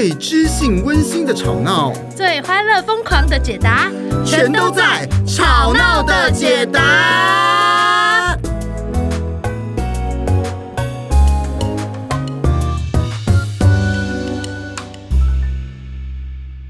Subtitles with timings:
[0.00, 3.92] 最知性温馨的吵闹，最欢乐疯狂的解答，
[4.24, 8.34] 全都在《吵闹的解答》。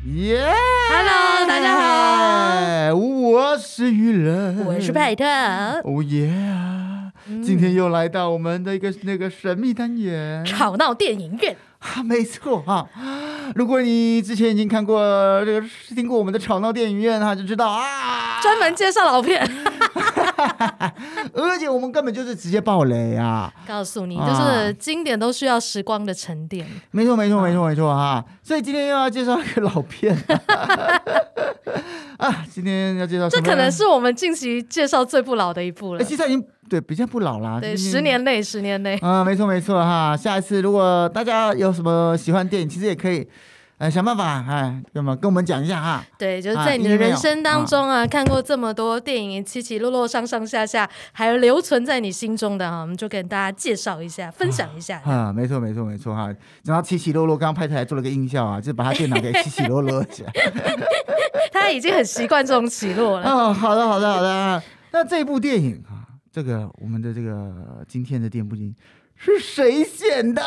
[0.07, 0.45] 耶
[0.89, 5.25] ！Hello，大家好，我是雨人，我是派特。
[5.85, 6.33] 哦耶！
[7.45, 11.57] 今天又来到我们的一个那个神秘单元——吵闹电影院。
[11.81, 13.53] 啊， 没错哈、啊！
[13.55, 15.01] 如果你之前已经看过
[15.45, 19.43] 这个、听过我们的吵闹电影院哈，就知道啊，专门介绍老片，
[21.33, 23.53] 而且我们根本就是直接爆雷啊！
[23.67, 26.67] 告诉你，就是经典都需要时光的沉淀。
[26.91, 28.25] 没错，没错，没错，没错哈！
[28.43, 30.17] 所以今天又要介绍一个老片。
[32.19, 36.05] 啊，今天要介绍，这可能是我们近期介绍最不老的一部了。
[36.05, 38.97] 其实已经对比较不老啦，对，十年内，十年内。
[38.99, 40.17] 啊，没错没错哈。
[40.17, 43.29] 下一次如果大家有什么喜欢电影，其实也可以。
[43.79, 46.05] 哎，想办法哎，那么跟我们讲一下哈。
[46.19, 55.01] 对，就是在你的人生当中啊，啊看过这么多电影，起起落落，上上下下，还有留存在你心中的哈，我们就跟大家介绍一下，分享一下。
[55.03, 56.31] 啊，没错没错没错哈。
[56.65, 60.33] 然后起起落落，刚刚拍台还做了个音效啊，就把他电脑给起起落落起来。
[61.51, 63.27] 他已经很习惯这种起落了。
[63.27, 64.63] 哦，好的好的好的。
[64.93, 66.00] 那这部电影啊，
[66.33, 68.75] 这个我们的这个今天的电影
[69.17, 70.43] 是谁选的？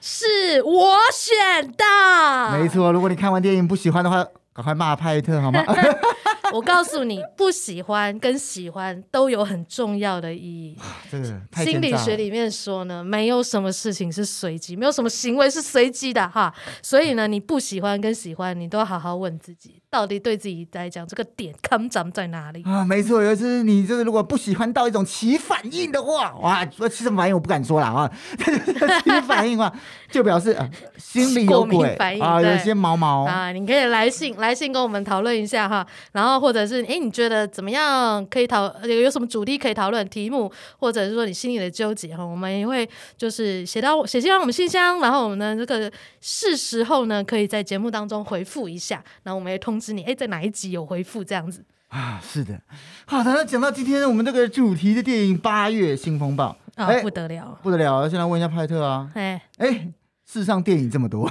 [0.00, 2.92] 是我选的，没错。
[2.92, 5.62] 如果你看完电影不喜欢的话，赶快骂派特好吗？
[6.52, 10.78] 我告诉你，不喜欢跟喜欢都有很重要的意义。
[11.10, 11.24] 这个
[11.64, 16.54] 心理学里面说呢，没有什么事情是随机，没有什么行为是随机的哈。
[16.82, 22.84] 所以呢，你不喜欢跟喜欢，你都要好好问自己，到底对自己来讲这个点看长在哪里啊？
[22.84, 28.10] 没错，尤其是你就是如果不喜欢到一种起反应的话，哇，说起什么反应我不敢说了啊。
[28.36, 29.74] 起反应的话，
[30.10, 33.52] 就表示、呃、心里有鬼 啊，有些毛毛啊。
[33.52, 38.26] 你可以来信来信跟我们讨论一下哈，然后或者是哎，你觉得怎么样？
[38.26, 45.90] 可以讨有有什么主题可以讨论题目，或者是说你心里的纠结哈，我们也会就是写到写信到我们信箱，然后我们呢这个
[46.20, 52.20] 是时候呢可以在节目当中回复一下，然后我们也通知你哎，在哪一集有回复这样子啊？
[52.22, 52.60] 是的，
[53.06, 58.08] 好的，那讲到今天我们这个主题的电影《八月新风暴》啊、哦，不得了，不得了！
[58.08, 59.88] 现在问一下派特啊，哎哎，
[60.26, 61.30] 世上电影这么多，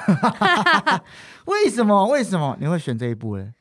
[1.45, 3.53] 为什么为什么你会选这一部呢？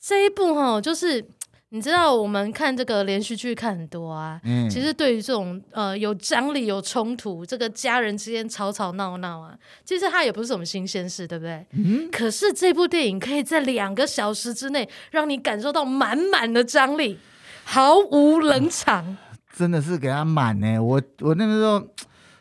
[0.00, 1.22] 这一部哈，就是
[1.70, 4.40] 你知道，我们看这个连续剧看很多啊。
[4.44, 9.52] 嗯，其实对于这种呃有张力、有冲突，这个家人之间吵吵闹闹啊，
[9.84, 11.66] 其实它也不是什么新鲜事，对不对？
[11.72, 12.08] 嗯。
[12.12, 17.18] 可是这部电影可以在两个小时之内让你感受到满满的张力，
[17.64, 19.04] 毫无冷场。
[19.04, 19.18] 啊，
[19.54, 20.78] 真的是给他满呢。
[20.78, 21.82] 我我那个时候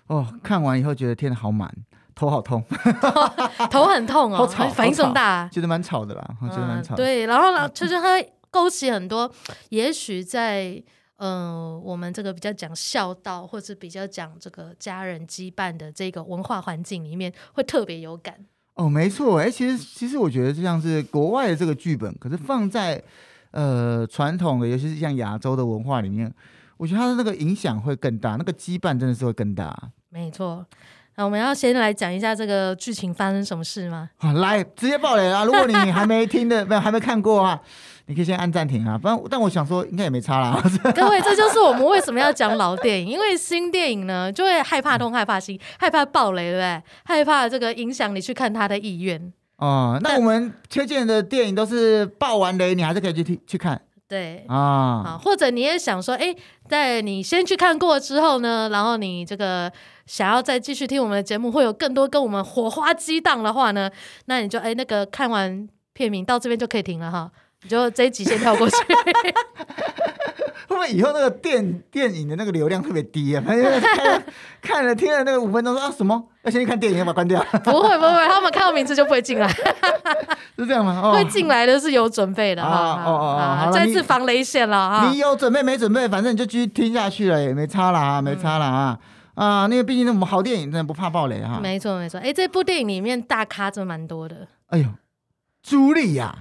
[0.08, 1.74] 哦，看完以后觉得天好满。
[2.18, 2.64] 头好痛，
[3.70, 6.96] 头很痛哦，反应这么大，啊，觉得蛮吵的啦，嗯、觉得蛮吵。
[6.96, 8.18] 对，然后呢，就是它
[8.56, 9.30] 勾起很多，
[9.68, 10.82] 也许在
[11.18, 18.34] 呃我们这个比较讲孝道，或者比较讲这个家人羁绊的这个文化环境里面，会特别有感。
[18.76, 23.04] 哦，没错，哎，其实其实我觉得就像是国外的这个剧本，可是放在
[23.52, 26.34] 呃传统的，尤其是像亚洲的文化里面，
[26.78, 29.78] 我觉得它的那个影响会更大，那个羁绊真的是会更大。
[30.08, 30.66] 没错。
[31.18, 34.10] 那我们要先来讲一下这个剧情发生什么事吗？
[34.18, 35.46] 好，来直接爆雷啊！
[35.46, 37.62] 如果你还没听的， 没有还没看过啊，
[38.08, 38.98] 你可以先按暂停啊。
[38.98, 40.62] 不然，但我想说，应该也没差啦。
[40.96, 46.84] 各位，这就是我们为什么要讲老电影，因为新电影呢，就会害怕东，害怕西，害怕爆雷，对不对？
[47.04, 49.34] 害怕这个影响你去看他的意愿。
[49.58, 53.82] 哦，那我们推荐的电影都是爆完雷，你还是可以去听去看。
[54.08, 56.36] 对啊，或者你也想说，哎，
[56.70, 59.72] 在你先去看过之后呢，然后你这个
[60.06, 63.90] 想要再继续听我们的节目，会有更多跟我们火花激荡的话呢，
[64.26, 67.32] 那你就哎那个看完片名到这边就可以停了哈，
[67.66, 68.76] 你就这一集先跳过去。
[70.68, 73.44] 会不会以后那个电电影的那个流量特别低啊？
[73.46, 74.24] 反正看
[74.62, 76.22] 看了听了那个五分钟说啊什么？
[76.44, 77.44] 要先去看电影，要把它关掉？
[77.64, 79.48] 不会不会，他们看到名字就不会进来。
[80.58, 81.00] 是这样吗？
[81.04, 83.04] 哦、会进来的是有准备的啊。
[83.06, 85.10] 哦哦哦，再次防雷线了啊。
[85.10, 86.08] 你有准备没准备？
[86.08, 88.98] 反正你就继续听下去了，也没差了啊，没差了啊。
[89.36, 91.60] 嗯、啊，那个毕竟那么好电影，真的不怕暴雷哈。
[91.62, 94.48] 没错没错，哎，这部电影里面大咖真蛮多的。
[94.70, 94.86] 哎呦，
[95.64, 96.34] 茱莉亚、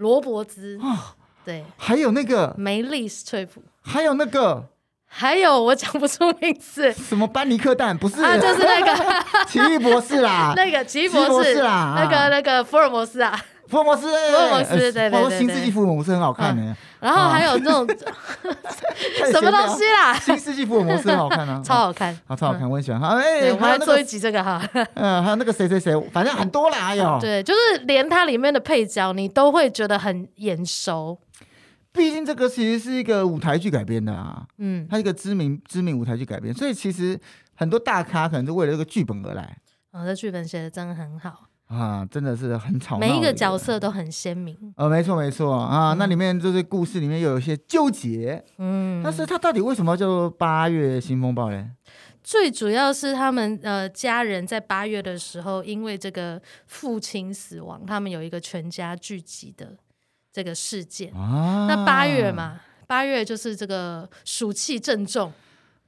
[0.00, 0.78] 罗伯兹。
[0.82, 4.62] 啊对，还有那个梅丽斯翠普，还有那个，
[5.06, 8.22] 还有我讲不出名字，什么班尼克蛋不是？
[8.22, 16.76] 啊，就是那个 奇异博士啦， 那个奇异博士啦，那个那个福尔摩斯啊，福尔摩斯，福尔摩斯，对对对，新世纪福尔摩斯很好看呢。
[16.98, 17.86] 然后还有那种
[19.32, 20.12] 什么东西啦？
[20.18, 23.00] 新世纪福尔摩斯很好看 啊，超好看，好超好看，我很喜欢。
[23.00, 24.60] 好，哎，我们来做一集这个哈。
[24.94, 27.18] 嗯，还有那个谁谁谁，反正很多啦，还有。
[27.20, 31.18] 对，就是连它里面的配角，你都会觉得很眼熟。
[31.92, 37.18] 毕竟这个其实是一个舞台剧改编的啊，嗯，它一个知名知名舞台剧改编，所以其实
[37.54, 39.56] 很多大咖可能是为了这个剧本而来。
[39.92, 44.56] 哦，这剧本写的真的很好啊，真的是很吵闹，每一个角色都很鲜明。
[44.76, 51.70] 呃，没错没错啊，嗯、那里面就是故事里面又有一些纠结，嗯，但是他到底为什么叫八月新风暴呢？
[52.22, 59.76] 最主要是他们呃家人在八月的时候，因为这个父亲死亡，他们有一个全家聚集的。
[60.32, 65.32] 这个事件，啊、那八月嘛，八月就是这个暑气正重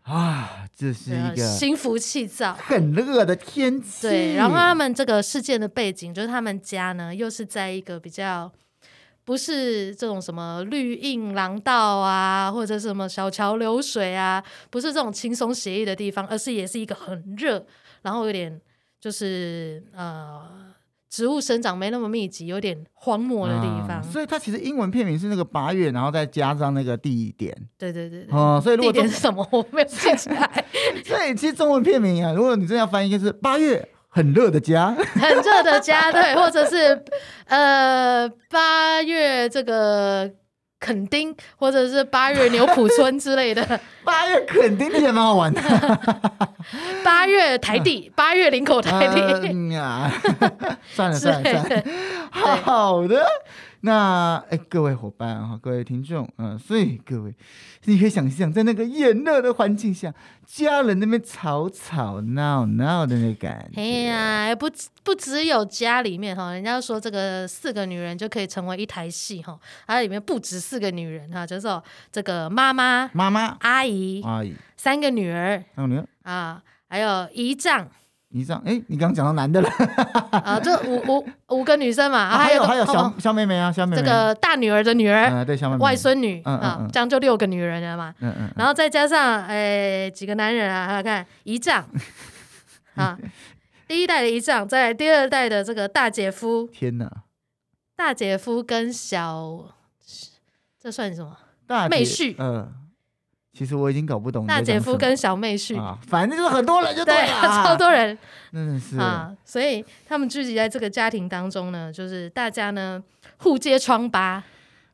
[0.03, 4.09] 啊，这是一个心浮气躁、很热的天气。
[4.09, 8.51] 对，然后他们这个事件的背景就是他们家呢，又是在一个比较
[9.25, 17.65] 不是这种什么绿荫廊道啊，或者什么小桥流水啊，不是这种轻松写意的地方，而是也是一个很热，
[18.03, 18.61] 然后有点
[19.01, 20.72] 就是呃。
[21.13, 27.55] 植物生长没那么密集，有点荒漠的地方，嗯、所以它其实英文片名是那个八月，然后再加上那个地点。
[27.77, 28.35] 对对对对。
[28.35, 30.65] 哦、嗯，所以如果地点是什么，我没有记起来。
[31.05, 37.05] 所以其实中文片名啊，如果你真要翻译，就是八月很热的家，很热的家，对，或者是
[37.45, 40.33] 呃八月这个。
[40.83, 43.65] 垦丁，或者是八月牛埔村之类的。
[44.05, 45.61] 八月垦丁也蛮好玩的。
[47.05, 49.21] 八月台地， 八月林口台地。
[50.93, 53.25] 算了算了算了，好的。
[53.85, 57.35] 那哎，各位伙伴哈，各位听众，嗯，所以各位，
[57.85, 60.15] 你可以想象在那个炎热的环境下，
[60.47, 63.81] 家人那边吵吵闹闹的那感觉。
[63.81, 64.71] 哎呀，不
[65.03, 71.83] 不只有家里面哈，人家说这个四个女人就可以成为一台戏哈，它里面不止四个女人哈，就是说
[72.13, 77.89] 这个妈妈、妈妈、阿姨、阿姨，三个女儿，三个女儿啊，还有姨丈。
[78.33, 79.69] 姨丈，哎，你刚刚讲到男的了，
[80.33, 91.87] 啊，就五五五个女生嘛，还有还有小小妹妹啊，小妹妹，这个大女儿的女儿，对，小妹妹，外孙女，啊，这样就六个女人了嘛，嗯嗯，然后再加上哎几个男人啊，来看姨丈，
[92.97, 93.19] 啊，
[93.87, 97.11] 第一代的姨丈，再来第二代的这个大姐夫，天哪，
[97.95, 99.67] 大姐夫跟小，
[100.81, 101.37] 这算什么？
[101.67, 102.73] 大妹婿，嗯。
[103.53, 108.17] 其实我已经搞不懂大姐夫跟小妹婿，啊，反正就是很多人就对了，对，超多人，
[108.51, 113.03] 真的是啊，所以他们聚集在这个家庭当中呢，就是大家呢
[113.39, 114.43] 互揭疮疤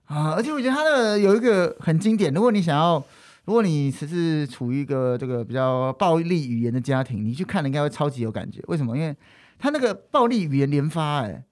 [0.06, 3.02] 啊，而且我觉得他的有一个很经典，如果你想要，
[3.44, 8.60] 如果你只是处于一个这个比较暴力语言的家庭，你去看了应该会超级有感觉。
[8.66, 8.96] 为什么？
[8.96, 9.14] 因为
[9.58, 11.44] 他那个暴力语言连发，哎。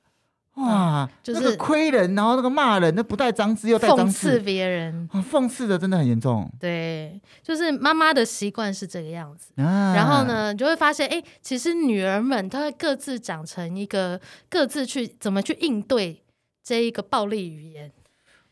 [0.57, 6.51] 哇，就是那个亏人，然后那个骂人，那不带脏字又带脏字，讽刺别人，讽刺的真的很严重。
[6.59, 9.53] 对，就是妈妈的习惯是这个样子。
[9.63, 14.19] 啊、然后呢，你就会发现，哎，其实女儿们她会各自长成一个，
[14.49, 16.23] 各自去怎么去应对
[16.65, 17.93] 这一个暴力语言。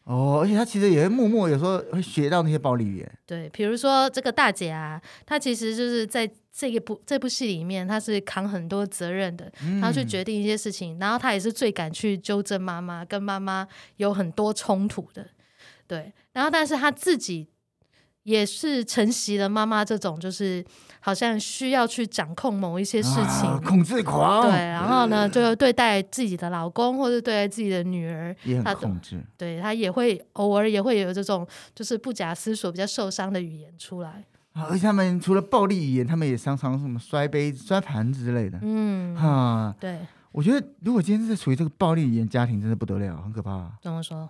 [0.04, 3.12] 哦，而且她其实也会默默有时候会学到那些暴力语言。
[3.24, 6.30] 对，比如说这个大姐啊，她其实就是在。
[6.56, 13.66] 这一部这部戏里面，他是扛很多责任的，他去决定一些事情，嗯、然后他也是最敢去纠正妈妈，跟妈妈
[13.96, 15.26] 有很多冲突的，
[15.88, 16.12] 对。
[16.32, 17.48] 然后，但是他自己
[18.22, 20.64] 也是承袭了妈妈这种，就是
[21.00, 24.48] 好像需要去掌控某一些事情，啊、控制狂。
[24.48, 29.16] 对，然后呢，就对待自己的老公或者对待自己的女儿，也很控制。
[29.16, 34.24] 他对他也会偶尔也会有这种，就是不假思索、比较受伤的语言出来。
[34.54, 38.58] 而且他们除了暴力语言，他们也常常什么摔杯、摔盘子之类的。
[38.62, 39.98] 嗯，哈，对。
[40.30, 43.70] 我觉得如果今天是处于这个暴力语言家庭，真的不得了，很可怕。
[43.82, 44.28] 怎么说？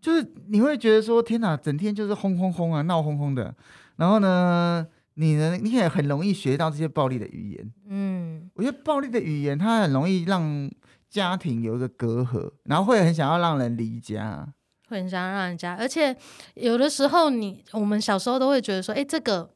[0.00, 3.54] 就是你会觉得说，天哪，整天就是轰轰轰啊，闹哄哄的。
[3.96, 7.72] 然后呢，你呢，你也很容易学到这些暴力的语言。
[7.86, 10.70] 嗯，我觉得暴力的语言，它很容易让
[11.08, 14.46] 家庭有一个隔阂，然后会很想要让人离家，
[14.88, 15.76] 会很想要让人家。
[15.76, 16.16] 而且
[16.54, 19.50] 有的时候你，你我们小时候都会觉得说，哎，这个。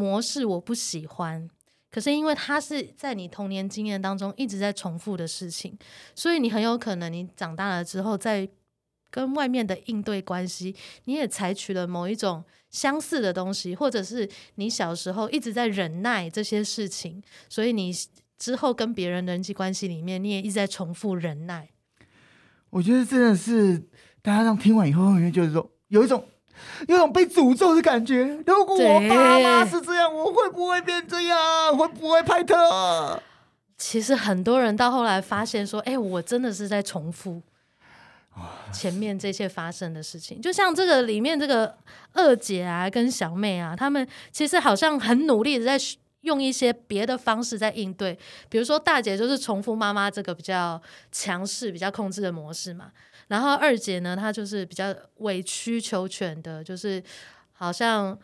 [0.00, 1.46] 模式我不喜欢，
[1.90, 5.78] 可是因为它是在你童年经验当中一直在重复的事情，
[6.14, 8.48] 所以你很有可能你长大了之后，在
[9.10, 17.92] 跟外面的应对关系，你也采取了某一种相似的东西，或者是你小时候一直在忍耐这些事情，所以你
[18.38, 21.68] 之后跟别人人际关系里面，你也一直在重复忍耐。
[22.70, 23.78] 我觉得真的是
[24.22, 26.24] 大家这样听完以后，因为就是说有一种。
[26.88, 28.24] 有种被诅咒的感觉。
[28.46, 31.76] 如果我爸妈是这样，我会不会变这样？
[31.76, 33.20] 会不会拍特？
[33.76, 37.40] 其实很多人到后来发现说：“哎、我真的是在重复
[38.72, 40.40] 前面这些发生的事情。
[40.40, 41.74] 就像这个里面这个
[42.12, 45.78] 二姐啊，跟小妹啊，他们其实好像很努力的在
[46.20, 48.18] 用一些别的方式在应对。
[48.50, 52.90] 比如说大姐就是重复妈妈这个比较强势、比较控制的模式嘛，
[53.30, 57.02] 然后二姐呢，她就是比较委曲求全的，就是
[57.52, 58.18] 好像。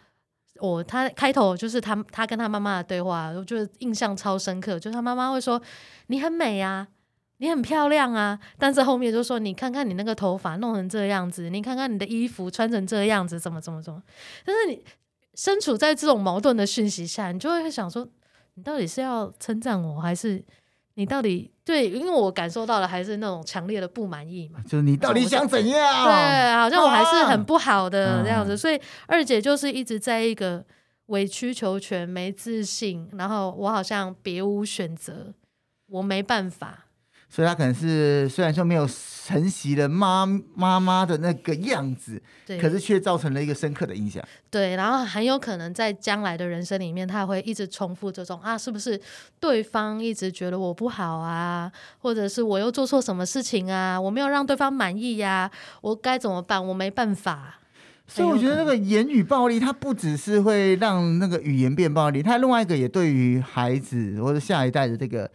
[0.58, 4.80] 我她开头就是她她跟她妈妈的对话，我觉得印象超深刻。
[4.80, 5.60] 就是他妈妈会说
[6.08, 6.88] ：“你很美啊，
[7.36, 14.02] 你很漂亮啊。”但是后面就说：“你看看你那个头发弄成这样子，你看看你的衣服穿成这样子，怎么怎么怎么。”
[14.46, 14.82] 但是你
[15.34, 18.08] 身处在这种矛盾的讯息下，你就会想说
[18.56, 20.42] ：“你到底是要称赞我，还是？”
[20.96, 21.88] 你到底对？
[21.90, 24.60] 因为我感受到了还是那种强烈的不满意嘛。
[24.66, 26.04] 就是你到底想怎样？
[26.04, 28.54] 对，好像我还是很不好的这样子。
[28.54, 30.64] 啊、所以二姐就是一直在一个
[31.06, 35.34] 委曲求全、没自信，然后我好像别无选择，
[35.88, 36.85] 我没办法。
[37.28, 38.88] 所以他可能是虽然说没有
[39.26, 44.24] 承袭了妈妈妈的那个样子，对，可是却造成了一个深刻的印象。
[44.48, 48.98] 对，然后很有可能在将来的人生里面，他会一直重复这种啊，是不是
[49.40, 55.50] 对方一直觉得我不好啊，或者是我又做错什么事情啊，我没有让对方满意呀，啊，
[55.82, 56.64] 我该怎么办？
[56.64, 57.58] 我没办法。
[58.06, 65.28] 所以我觉得那个言语暴力，它不只是会让那个语言变暴力，它另外一个也对于孩子或者下一代的这个。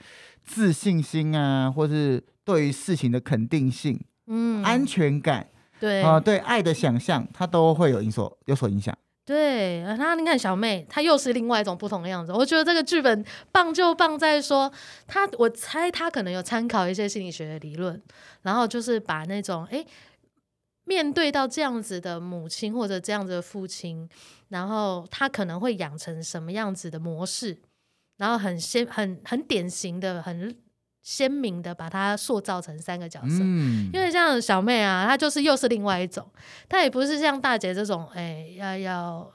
[0.43, 5.47] 自信心啊，或是对于事情的肯定性，嗯，安全感，
[5.79, 8.97] 对啊，对爱的想象，它都会有影所有所影响。
[9.23, 12.33] 对，那你看小妹，她又是另外一种不同的样子。
[12.33, 14.69] 我觉得这个剧本棒就棒在说，
[15.07, 18.01] 她我猜她可能有参考一些心理学的理论，
[18.41, 19.85] 然后就是把那种哎，
[20.85, 24.09] 面对到这样子的母亲或者这样子的父亲，
[24.49, 27.57] 然后他可能会养成什么样子的模式。
[28.21, 30.55] 然后很鲜、很很典型的、很
[31.01, 36.23] 鲜明的把它塑造成三个角色，嗯、因为像小妹啊，她就是又是另外一种，
[36.69, 39.31] 她也不是像大姐这种，哎，要要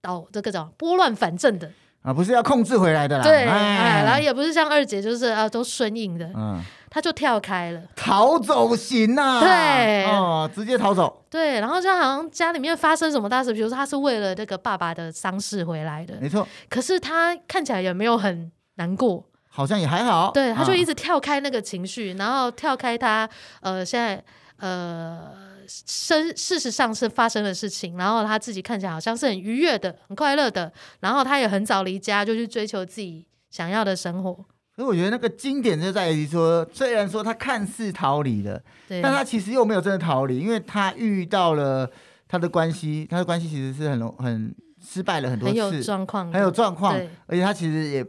[0.00, 1.70] 导这个叫拨乱反正的
[2.02, 6.60] 啊，不是要控制回来的啦，对，哎，然后也不是像二姐，就是啊，都顺应的，嗯。
[6.94, 23.26] 他就跳开了，逃走型呐、啊，对，哦，直接逃走，对，然后就好像家里面发生什么大事，比如说他是为了那个爸爸的丧事回来的，没错，可是他看起来也没有很难过，好像也还好，对，他就 一直跳开那个情绪，啊、然后跳开他
[23.62, 24.22] 呃现在
[24.58, 25.30] 呃
[25.66, 30.70] 生事实上是发生的事情，然后他自己看起来好像是很愉悦的、很快乐的，
[31.00, 34.44] 然后他也很早离家就去追求自己想要的生活。
[34.74, 41.90] 所以我觉得那个经典就在于说，虽然说他看似逃离了，但他其实又没有真的逃离，因为他遇到了
[42.26, 46.94] 他的关系，他的关系其实是很很失败了很多次，很有状况，很有状况，
[47.26, 48.06] 而且他其实也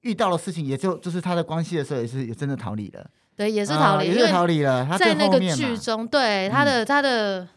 [0.00, 4.86] 遇到了事情，也就就是他的关系的时候，也是也真的逃离了，对，也是逃离，啊、也是逃离了。
[4.86, 7.48] 他在那个剧中，对他的、嗯、他的。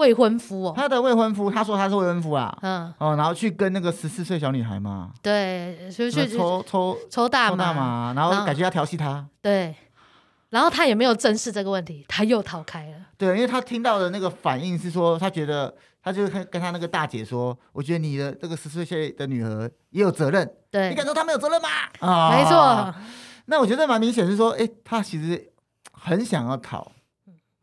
[0.00, 9.74] 未婚夫哦，他的未婚夫，他说他是未婚夫啊，嗯，哦，然后去跟那个十四岁小女孩嘛，对，就去抽抽抽大麻，然后感觉要调戏她，对，
[10.48, 21.68] 然后他也没有正视这个问题，他又逃开了，对，因为他听到的那个反应是说，他觉得他就跟跟他那个大姐说，我觉得你的这个十四岁的女儿也有责任，对，你敢说他没有责任吗？
[22.00, 22.94] 啊，没错，
[23.44, 25.52] 那我觉得蛮明显是说，哎，他其实
[25.92, 26.90] 很想要逃，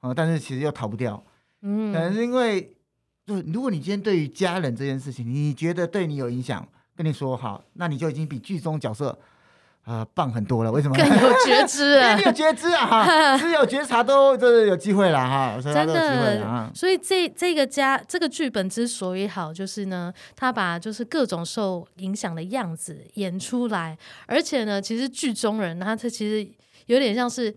[0.01, 1.23] 啊，但是其实又逃不掉。
[1.69, 2.73] 嗯，可能是因为，
[3.25, 9.19] 就如果你今天对于家人这件事情，你觉得对你有影响，跟你说好，那你就已经比剧中角色，
[9.83, 10.71] 呃，棒很多了。
[10.71, 10.95] 为什么？
[10.95, 12.15] 更有觉知啊！
[12.15, 12.87] 更有觉知啊！
[12.87, 15.59] 哈，是有觉察都就是有机会了哈。
[15.61, 26.49] 真的，所以这这个家这个剧本之所以好，就是呢，他把就是各种受影响的样子演出来，而且呢，其实剧中人他他其实
[26.85, 27.53] 有点像是。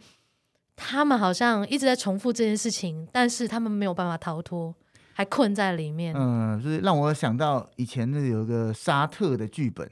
[0.83, 4.75] 他们好像一直在重复这件事情，但是他们没有办法逃脱，
[5.13, 6.15] 还困在里面。
[6.17, 9.89] 嗯，就是让我想到以前那有一个沙特的剧本，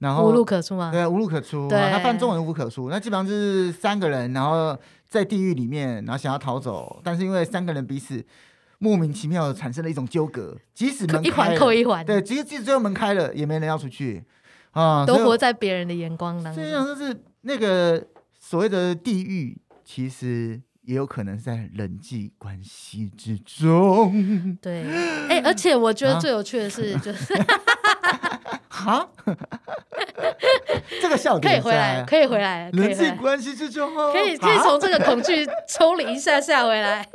[0.00, 0.90] 然后无路可出嘛。
[0.90, 1.68] 对，无路可出。
[1.68, 2.90] 对，他翻中文无路可出。
[2.90, 4.76] 那基本上就是三个人，然后
[5.08, 8.22] 在地狱里面，然后想要逃走，但是因为三个人彼此
[8.78, 14.24] 莫名其妙的产生了一种纠葛，即使门，一环扣一环，对，即使即使最后门开了，也没人要出去
[14.72, 16.62] 啊，都活在别人的眼光当中。
[16.62, 18.04] 这样就是那个
[18.40, 19.56] 所谓的地狱。
[19.84, 24.56] 其实也有可能在人际关系之中。
[24.60, 24.82] 对，
[25.28, 27.34] 哎、欸，而且我觉得最有趣的是，就是
[28.68, 29.08] 哈，
[31.00, 37.06] 这个笑点可以回来，可以回来，人际关系之中，可以可以从这个恐惧抽离一下下回来，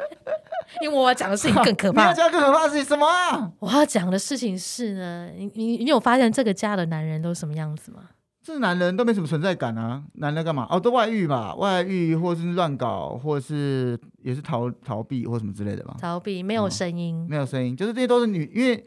[0.82, 2.04] 因为我要讲的事情更可怕。
[2.04, 3.52] 你要讲更可怕的事情什么啊？
[3.60, 8.04] 我要讲的事情是呢，你你你有发现这个家的男人都是什么样子吗？
[8.50, 10.66] 这男人都没什么存在感啊，男人干嘛？
[10.72, 15.96] 哦，都外遇嘛，外遇或是乱搞，或是也是逃逃避或什么之类的吧。
[16.02, 18.84] 逃避没有声音，哦，没有声音，就是这些都是女，因为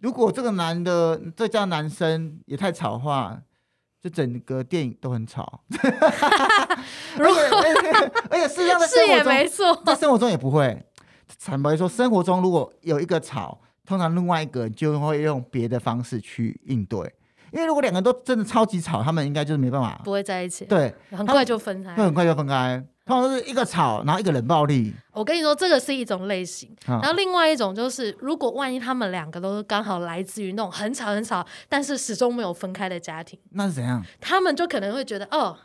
[0.00, 3.38] 如果这个男的这叫男生也太吵的话，
[4.00, 5.60] 就整个电影都很吵。
[7.18, 7.40] 而且
[8.30, 10.82] 而且事实上在生活中，是也没错，在生活中也不会。
[11.44, 17.12] 坦白说，生活中如果有一个吵，通常另外一个就会用别的方式去应对。
[17.52, 20.64] 因为如果两个人都真的超级吵，他们应该就是没办法，不会在一起。
[20.64, 22.84] 对，很快就分开，会很快就分开。
[23.06, 24.92] 通常是一个吵，然后一个冷暴力。
[25.12, 26.68] 我跟你说，这个是一种类型。
[26.86, 34.04] 然后另外一种就是，如果万一他们两个都是刚好来自于那种很吵很吵，但是始终没有分开的家庭，那是怎样？
[34.20, 35.56] 他们就可能会觉得，哦，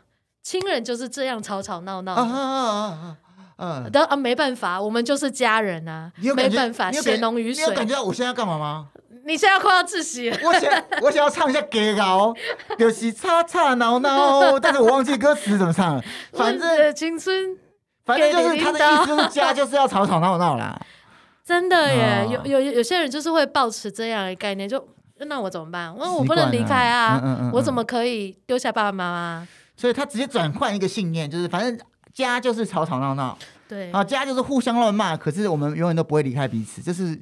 [0.42, 2.14] 亲人就是这样吵吵闹闹。
[2.14, 3.16] 啊啊啊啊！
[3.56, 7.62] 嗯，但啊，没办法，我们就是家人啊，没办法，血浓于水。
[7.62, 8.88] 你有感觉到我现在要干嘛吗？
[9.26, 10.38] 你现在快要窒息了。
[10.42, 12.34] 我想，我想要唱一下歌哦，
[12.78, 16.02] 就是吵吵闹闹，但是我忘记歌词怎么唱了。
[16.32, 17.56] 反正青春，
[18.04, 20.78] 反正就是他的意思，家就是要吵吵闹闹啦。
[21.44, 24.82] 真的耶，有有有些人就是会抱持这样的概念，就
[25.18, 25.94] 那我怎么办？
[25.94, 29.48] 我我不能离开啊，我怎么可以丢下爸爸妈妈？
[29.76, 31.78] 所以他直接转换一个信念，就是反正。
[32.14, 33.36] 家就是吵吵闹闹，
[33.68, 37.20] 对啊，家就是互相乱骂，可是我们永远都不会离开彼此，这是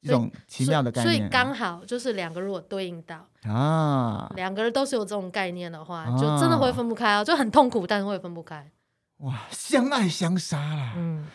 [0.00, 1.16] 一种奇妙的概念。
[1.16, 8.70] 所以刚好就是两个如果对应到啊，两个人都是有这种概念的话，就真的会分不开哦，就很痛苦，但是会分不开。
[9.18, 10.92] 哇，相爱相杀啦！
[10.96, 11.26] 嗯，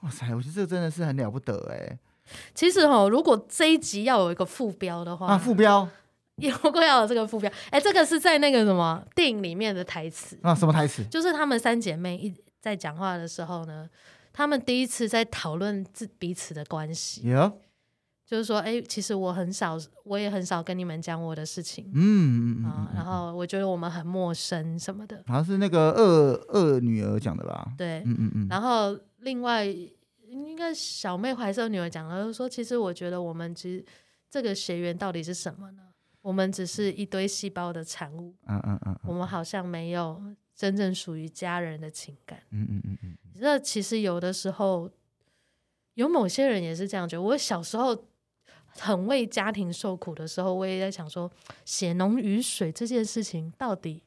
[0.00, 1.98] 哇塞，我觉得这个真的是很了不得哎。
[2.54, 5.88] 其实哈，如果这一集要有一个副标的话，啊，副标。
[6.36, 10.54] 如果要有这个副标，哎，这个是在那个什么电影里面的台词啊？
[10.54, 11.02] 什么台词？
[11.04, 12.34] 就是他们三姐妹一。
[12.58, 13.88] 在讲话的时候呢，
[14.32, 17.52] 他们第一次在讨论自彼此的关系，Yeah.
[18.26, 27.72] 就是说，哎、欸，其实我很少，我也很少跟你们讲我的事情，嗯嗯嗯，然后我觉得我们很陌生什么的，好像是那个二二女儿讲的吧？
[27.78, 33.84] 对，嗯嗯嗯，然后另外应该小妹怀是女儿讲的，就是说，其实我觉得我们其实
[34.28, 35.82] 这个血缘到底是什么呢？
[36.20, 40.20] 我们只是一堆细胞的产物，嗯嗯嗯，我们好像没有。
[40.56, 44.90] 真正属于家人的情感，嗯嗯嗯嗯，你知道，其实有的时候，
[45.92, 47.20] 有某些人也是这样觉得。
[47.20, 47.94] 我小时候
[48.78, 51.30] 很为家庭受苦的时候，我也在想说，
[51.64, 54.02] 血浓于水这件事情到底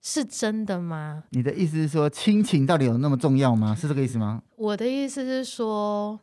[0.00, 1.24] 是真的吗？
[1.30, 3.74] 你的意思是说，亲情到底有那么重要吗？
[3.74, 4.42] 是这个意思吗？
[4.56, 6.20] 我的意思是说，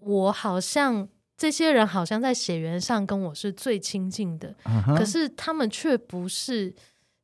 [0.00, 1.08] 我好像。
[1.38, 4.96] 这些人好像在血缘上跟我是最亲近的，uh huh.
[4.96, 6.74] 可是他们却不是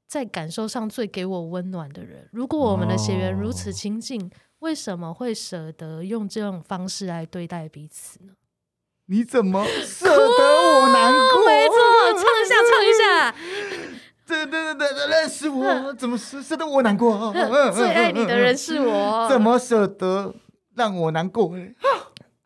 [0.07, 2.29] 在感受上最给我温暖的人。
[2.31, 4.31] 如果我们的血缘如此亲近，oh.
[4.63, 8.33] 为什么会舍得用这种方式来对待彼此呢？
[9.07, 11.47] 你怎么舍得我难过？
[11.47, 11.77] 没错，
[12.15, 13.35] 唱一下，唱一下。
[14.25, 17.33] 对对对对，认识我，怎么舍舍得我难过？
[17.75, 20.33] 最爱你的人是我，怎么舍得
[20.77, 21.55] 让我难过？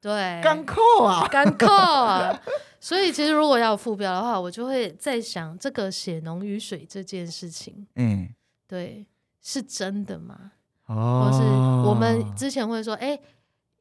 [0.00, 2.40] 对，干扣啊，干扣啊！
[2.81, 8.29] 所以其实如果要有副标的话，我就会在想这个血浓于水这件事情，嗯，
[8.66, 9.07] 对，
[9.42, 10.52] 是真的吗？
[10.87, 11.42] 哦，或是
[11.88, 13.18] 我们之前会说，哎，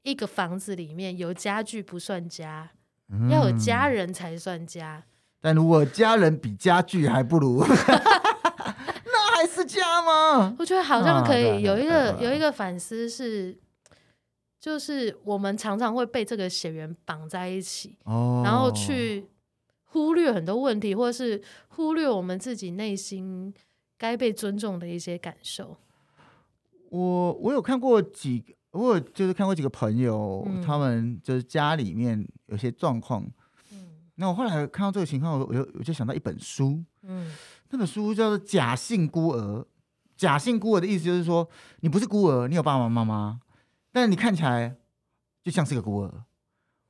[0.03, 2.69] 一个房子里面有家具不算家，
[3.09, 5.03] 嗯、要有家人才算家。
[5.39, 10.55] 但如果家人比家具还不如， 那还是家吗？
[10.59, 13.57] 我觉得好像可以有一个有一个反思是。
[14.57, 19.27] 就是我们常常会被这个血缘绑在一起，哦、然后去
[19.83, 23.53] 忽略很多问题，或者是忽略我们自己内心
[23.95, 25.77] 该被尊重的一些感受。
[26.95, 33.23] 我我有看过几个，我有就是看过几个朋友，嗯、他们就是家里面有些状况。
[33.71, 37.29] 嗯，那我后来看到这个情况，我我我就想到一本书，嗯，
[37.69, 39.59] 那本书叫做《假性孤儿》。
[40.15, 41.45] 假性孤儿的意思就是说，
[41.81, 43.41] 你不是孤儿，你有爸爸妈妈。
[43.91, 44.75] 但是你看起来
[45.43, 46.23] 就像是个孤儿，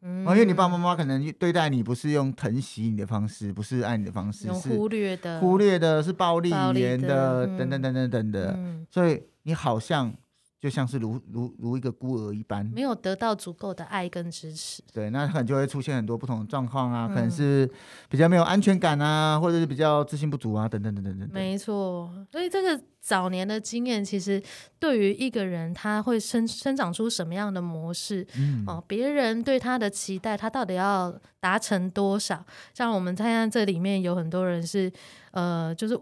[0.02, 10.14] 嗯，因为你爸爸妈妈可能对待你不是用疼惜你的方式，不是爱你的方式，是忽略的，忽略的是暴力语言的，等等等等等的，嗯，所以你好像。
[10.58, 14.82] 就像是如如如一个孤儿一般，没有得到足够的爱跟支持。
[14.92, 17.70] 对，那可能就会出现很多不同的状况啊，嗯、可能是
[18.10, 21.30] 比较没有安全感啊，或者是比较自信不足啊，等等等等等等。
[21.32, 24.42] 没错，所以这个早年的经验，其实
[24.80, 32.44] 对于一个人他会生生长出什么样的模式，嗯、哦，别人对他的期待，他到底要达成多少？
[32.74, 34.92] 像我们看看这里面有很多人是，
[35.30, 35.96] 呃，就是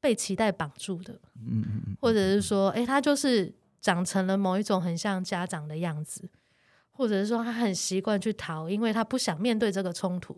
[0.00, 3.54] 被期待绑住的，嗯嗯嗯，或者是说，哎，他就是。
[3.80, 6.28] 长成了某一种很像家长的样子，
[6.90, 10.36] 或者是说他很习惯去逃，因为他不想面对这个冲突。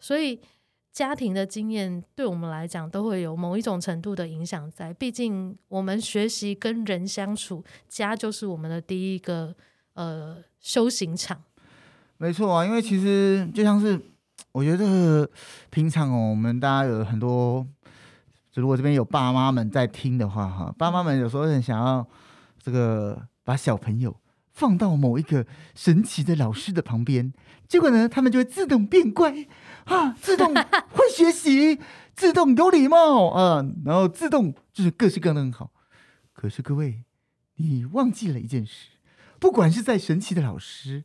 [0.00, 0.40] 所以，
[0.90, 4.90] 家庭的经验对我们来讲都会有某一种程度的影响在。
[4.94, 9.54] 毕竟我们学习跟人相处，家就是我们的第一个
[9.92, 11.42] 呃修行场。
[12.16, 14.00] 没错啊，因为其实就像是
[14.52, 15.28] 我觉得
[15.68, 17.66] 平常哦，我们大家有很多，
[18.54, 22.06] 如果这边有爸妈们在听的话哈，爸妈们有时候很想要
[22.62, 27.32] 这个把小朋友放到某一个神奇的老师的旁边，
[27.66, 29.46] 结果呢，他们就会自动变乖。
[29.86, 30.12] 啊！
[30.12, 30.54] 自动
[30.94, 31.80] 会学习，
[32.14, 35.72] 自动有礼貌啊，然后自动就是各式各样的很好。
[36.32, 37.02] 可是各位，
[37.56, 38.90] 你忘记了一件事，
[39.40, 41.02] 不管是在神奇的老师，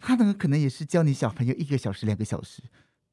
[0.00, 2.62] 他呢可能也是教你小朋友一个小时、两个小时，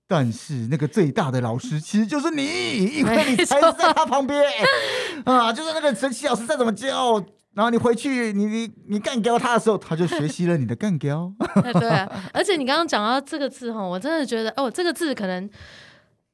[0.07, 4.43] 但是那个最大的老师 其实就是你，因为你才是在他旁边
[5.25, 5.51] 啊。
[5.51, 7.23] 就是那个神奇老师再怎么教。
[7.55, 11.31] 然后你回去，你你你干掉他的时候，他就学习了你的干掉。
[11.79, 15.47] 对啊，而且你刚刚讲到这个字哈，我真的觉得哦，这个字可能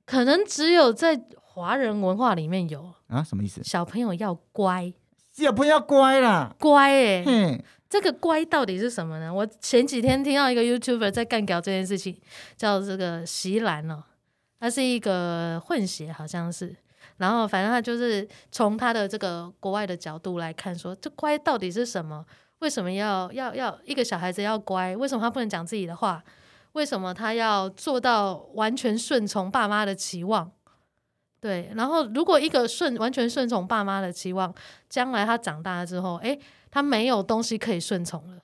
[0.05, 3.21] 可能只有在华人文化里面有啊？
[3.21, 3.62] 什么意思？
[3.65, 4.93] 小朋友要乖，
[5.34, 7.65] 小朋友要乖啦，乖哎、欸。
[7.89, 9.34] 这个乖到底是什么呢？
[9.34, 12.15] 我前几天听到一个 YouTuber 在干掉这件事情，
[12.56, 14.04] 叫这个席兰哦，
[14.60, 16.75] 他是一个混血，好像是。
[17.17, 22.25] 然后，反正他就是从他的这个国外的角度来看，说这乖到底是什么？
[22.60, 24.95] 为什么要要要一个小孩子要乖？
[24.95, 26.23] 为什么他不能讲自己的话？
[26.73, 30.52] 为什么他要做到完全顺从爸妈的期望？
[31.41, 34.54] 对，然后如果一个顺完全顺从爸妈的期望，
[34.88, 36.39] 将来他长大了之后，诶，
[36.71, 38.41] 他没有东西可以顺从了。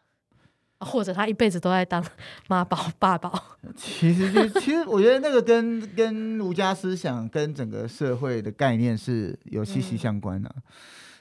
[0.79, 2.05] 或者他一辈子都在当
[2.47, 3.33] 妈宝爸宝，
[3.77, 10.61] 其实就其实我觉得那个跟跟儒家思想跟整个社会的概念是有息息相关的，嗯、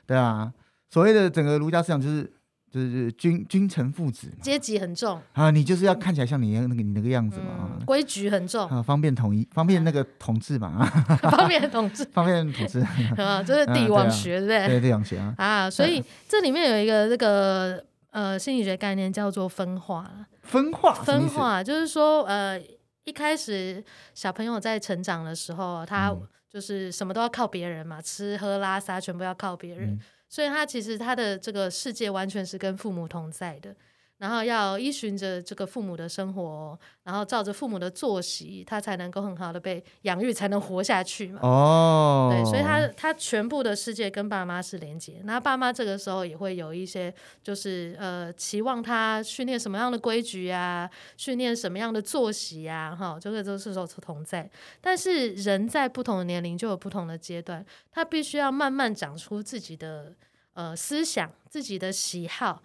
[0.07, 0.53] 对啊，
[0.90, 2.31] 所谓的整个儒家思想就是
[2.75, 5.21] 就是君君臣父子，阶级很重。
[5.33, 8.69] 啊，你就是要看起来像你那个你那个样子嘛，嗯、规矩很重。
[8.69, 12.81] 啊，方便统一，方便那个统治嘛，啊、 方便统治，方便统治，
[13.23, 14.67] 啊，这是帝王学，对不对？
[14.67, 17.85] 对，帝王学啊，啊，所以 这里面有一个这个。
[18.15, 20.09] 呃，心理学概念叫做分化。
[20.43, 22.57] 分化，分化就是说，呃，
[23.03, 23.83] 一开始
[24.15, 26.15] 小朋友在成长的时候，他
[26.49, 30.01] 就是什么都要靠别人嘛，吃喝拉撒全部要靠别人，嗯、
[30.35, 33.73] 所以他其实他的这个世界完全是跟父母同在的。
[34.18, 41.40] 然后要依循着这个父母的生活，然后照着父母的作息，他才能够很好的被养育，才能活下去嘛。
[41.42, 45.20] 哦，对，所以他他全部的世界跟爸妈是连接。
[45.24, 54.48] 那爸妈这个时候也会有一些，就是呃，期望他训练什么样的规矩啊，训练什么样的作息啊，哈，这个都是说同在。
[54.81, 60.14] 但是人在不同的年龄就有不同的阶段，他必须要慢慢长出自己的
[60.55, 62.62] 呃思想，自己的喜好。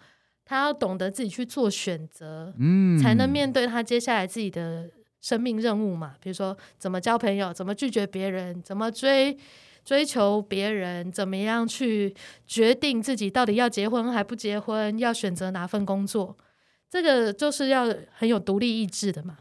[0.50, 6.14] 他要懂得自己去做选择，嗯，才能面对他接下来自己的生命任务嘛。
[6.20, 9.38] 比如说，怎么交朋友，怎么拒绝别人，怎么追
[9.84, 12.12] 追求别人，怎么样去
[12.48, 16.36] 决定自己到底要结婚还不结婚，要选择哪份工作，
[16.90, 19.38] 这个就是要很有独立意志的嘛。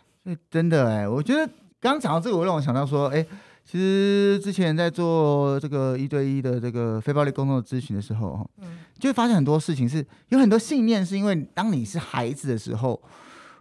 [0.51, 1.47] 真的哎，我觉得
[1.79, 3.25] 刚刚讲到这个，我让我想到说，哎。
[3.69, 12.99] 其实之前在做这个一对一的这个非暴力沟通的咨询的时候，哈，嗯，就会发现很多事情是有很多信念，是因为当你是孩子的时候，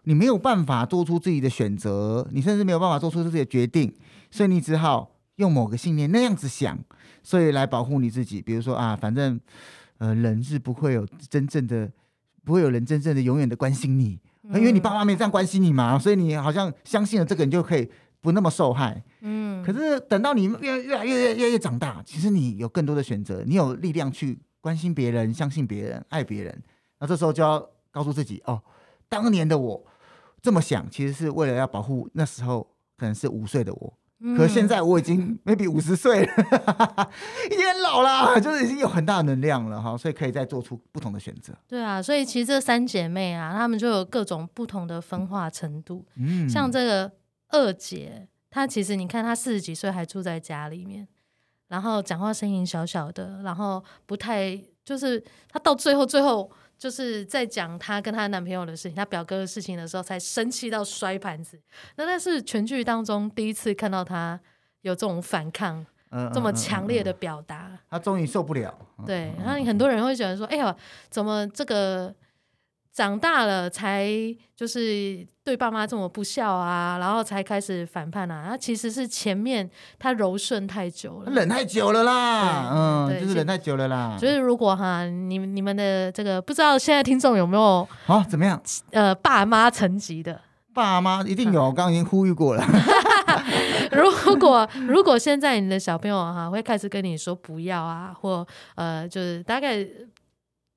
[0.04, 3.92] 你没有办法做出自己的选择，你甚至没有办法做出自己的决定，
[4.30, 6.78] 所以你只好用某个信念那样子想，
[7.22, 8.40] 所以来保护你自己。
[8.40, 9.38] 比如说啊，反正
[9.98, 11.86] 呃，人是不会有真正的，
[12.46, 14.18] 不会有人真正的永远的关心你，
[14.54, 17.86] 因为你爸妈没这样关心你嘛，所以你好像相信了这个，你就可以。
[18.20, 26.62] 不那么受害，嗯，可是等到你越越来越越越越长大，其实你有更多的选择，你有力量去关心别人、相信别人、爱别人。
[26.98, 28.60] 那这时候就要告诉自己，哦，
[29.08, 29.86] 当年的我
[30.42, 33.94] 这么想，其实是为了要保护那时候可能是五岁的我。
[34.20, 37.10] 嗯、可现在我已经 maybe 五十岁了，
[37.46, 41.54] 已经很老了，就是已经有很大的能量了哈，所以可以再做出不同的选择。
[41.68, 46.04] 对啊，所以其实这三姐妹啊，她们就有各种不同的分化程度。
[46.16, 47.12] 嗯，像这个。
[47.50, 51.06] 二姐，她其实你看，她四十几岁还住在家里面，
[51.68, 61.60] 然后讲话声音小小的，然后不太就是她到最后最后就是在讲她跟她男朋友的事情，她表哥的事情的时候，才生气到摔盘子。
[61.96, 64.38] 那那是全剧当中第一次看到她
[64.82, 67.78] 有这种反抗，嗯、这么强烈的表达。
[67.90, 68.76] 她终于受不了。
[69.06, 70.74] 对，然后很多人会觉得说：“哎呀，
[71.08, 72.14] 怎么这个？”
[72.98, 74.10] 长大了才
[74.56, 78.46] 就是对爸妈这么不孝啊，然后才开始反叛啊。
[78.48, 84.16] 他其实是前面他柔顺太久了，忍太久了啦，嗯，就是忍太久了啦。
[84.18, 88.26] 就是如果哈，你你们的这个不知道现在听众有没有啊？
[88.28, 88.60] 怎么样？
[88.90, 90.40] 呃，爸妈层级的
[90.74, 92.66] 爸妈一定有，我 刚刚已经呼吁过了。
[93.92, 99.86] 如果如果现在你的小朋友哈会开始跟你说不要啊，或呃，就是大概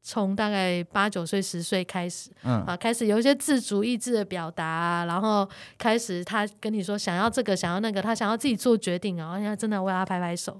[0.03, 10.59] 从大概八九岁、十岁开始，嗯啊，开始有一些自主意志的表达啊，然后开始他跟你说想要这个、想要那个，他想要自己做决定啊，然后真的为他拍拍手。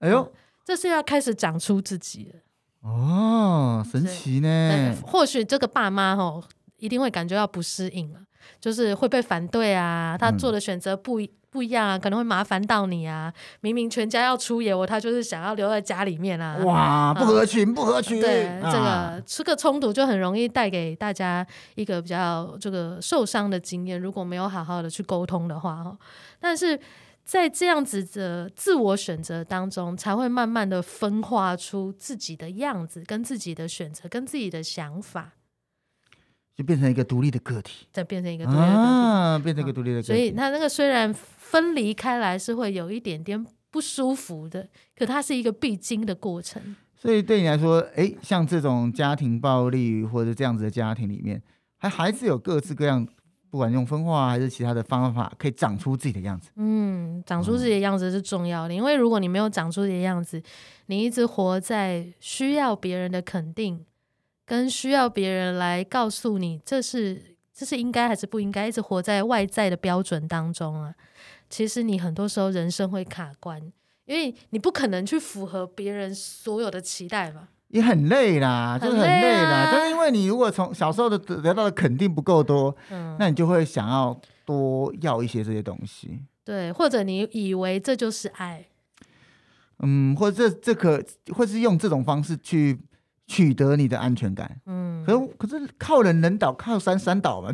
[0.00, 0.32] 哎呦、嗯，
[0.64, 2.40] 这是要开始长出自己了。
[2.82, 4.96] 哦，神奇呢！
[5.06, 6.42] 或许这个爸妈吼
[6.78, 8.20] 一定会感觉到不适应了，
[8.58, 13.32] 就是会被反对啊，他做的选择不一不一样啊，可能会麻烦到你啊。
[13.60, 16.56] 明明全家要出游，他就是想要留在家里面啊。
[16.64, 18.20] 哇，不合群，不合群。
[18.20, 24.00] 对，这个这个冲突就很容易带给大家一个比较这个受伤的经验。
[24.00, 25.96] 如果没有好好的去沟通的话，哈，
[26.40, 26.78] 但是。
[27.22, 35.30] 在这样子的自我选择当中，才会慢慢的分化出自己的样子，跟自己的选择，跟自己的想法，
[36.56, 40.06] 就变成一个独立的个体，再变成一个独立的个体，啊，变成一个独立的个体。
[40.08, 46.76] 所以，他那个虽然分离开来是会有一点点不舒服的，可它是一个必经的过程。
[46.94, 51.42] 所以，对你来说，哎，像这种家庭暴力或者这样子的家庭里面，
[51.78, 53.06] 还还是有各式各样。
[53.50, 56.50] 不管用分化还是其他的方法，可以长出自己的样子。
[56.54, 60.40] 嗯，长出自己的样子是重要的，嗯、因为如果你没有长出自己的样子，
[60.86, 63.84] 你一直活在需要别人的肯定，
[64.50, 70.92] 跟需要别人来告诉你这是这是应该还是不应该，一直活在外在的标准当中啊。
[71.48, 73.62] 其实你很多时候人生会卡关，
[74.06, 77.46] 因为你不可能去符合别人所有的期待嘛。
[77.68, 79.68] 也很累啦，就是很累啦。
[79.70, 86.24] 但是因为你如果从小时候的得到的肯定不够多，嗯，那你就会想要多要一些这些东西。
[86.44, 88.66] 对，或者你以为这就是爱，
[89.78, 91.00] 嗯，或者这这可
[91.36, 92.80] 或是用这种方式去。
[93.30, 97.48] 取得你的安全感，嗯，可是可是靠人能倒，靠山山倒嘛。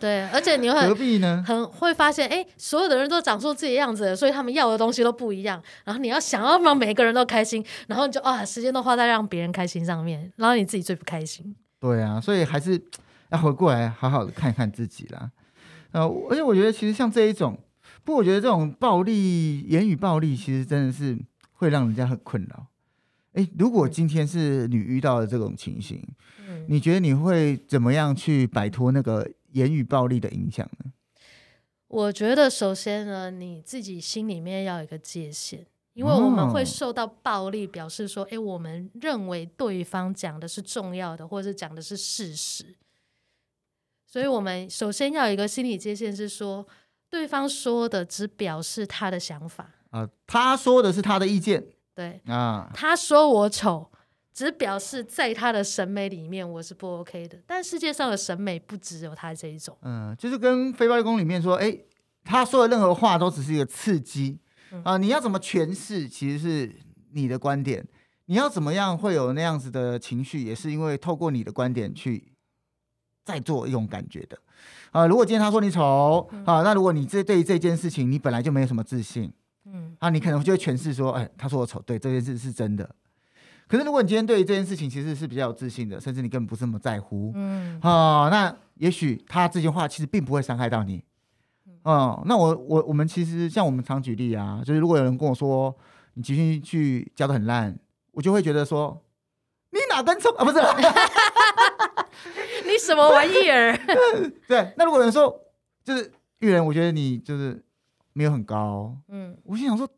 [0.00, 1.44] 对，而且你会 何必呢？
[1.46, 5.62] 很会发现，哎、欸，所有的人都长出自己的样子，所以他们要的东西都不一样。
[5.84, 11.54] 然后你要想要让每个人都开心，然后你就啊，时间都花在让别人开心上面，然后你自己最不开心。
[11.78, 12.82] 对啊，所以还是
[13.28, 15.30] 要回过来好好的看一看自己啦。
[15.92, 17.56] 呃，而且我觉得其实像这一种，
[18.02, 21.16] 不过我觉得这种暴力、言语暴力，其实真的是
[21.52, 22.66] 会让人家很困扰。
[23.32, 26.02] 哎，如果今天是你遇到的这种情形，
[26.40, 30.92] 嗯，你觉得你会怎么样去摆脱那个言语暴力的影响呢？
[31.86, 42.76] 我觉得首先呢，你自己心里面要有一个界限，因为我们会受到暴力，表示说，哎，我们认为对方讲的是重要的，或者是讲的是事实，
[44.06, 46.66] 所以我们首先要有一个心理界限，是说
[47.08, 49.74] 对方说的只表示他的想法。
[49.90, 51.64] 啊，他说的是他的意见。
[52.00, 53.90] 对啊，他说我丑，
[54.32, 57.38] 只表示在他的审美里面我是不 OK 的。
[57.46, 61.76] 但世界上的审美不只有他这一种，嗯，就是跟非暴力攻里面说，哎，
[62.24, 64.38] 他说的任何话都只是一个刺激
[64.82, 66.74] 啊，你要怎么诠释，其实是
[67.12, 67.86] 你的观点。
[68.26, 72.32] 你要怎么样会有那样子的情绪，也是因为透过你的观点去
[73.26, 74.38] 再做一种感觉的
[74.92, 75.06] 啊。
[75.06, 79.30] 如果今天他说你丑啊，那如果你这对于这件事情你本来就没有什么自信。
[79.66, 82.88] 嗯，啊，你可能就会诠释说，哎，他说我丑，对，这件事是真的。
[83.68, 91.04] 可是如果你今天对于这件事情其实是比较有自信的，甚至你根本不是那么在乎，嗯，哦，那也许他这句话其实并不会伤害到你。
[91.82, 95.74] 哦，那我我我们其实像我们常举例啊，就是如果有人跟我说
[96.14, 97.78] 你情绪去教的很烂，
[98.12, 99.00] 我就会觉得说
[99.70, 100.44] 你哪根葱啊？
[100.44, 100.58] 不是，
[102.66, 103.78] 你什么玩意儿？
[104.48, 105.32] 对，那如果有人说
[105.84, 107.62] 就是玉人，我觉得你就是。
[108.20, 109.88] 没有很高，嗯，我心想说，